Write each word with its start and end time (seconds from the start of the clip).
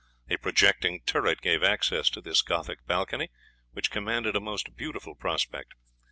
A 0.31 0.37
projecting 0.37 1.01
turret 1.01 1.41
gave 1.41 1.61
access 1.63 2.09
to 2.09 2.21
this 2.21 2.41
Gothic 2.41 2.87
balcony, 2.87 3.29
which 3.73 3.91
commanded 3.91 4.35
a 4.35 4.39
most 4.39 4.75
beautiful 4.75 5.13
prospect. 5.13 5.75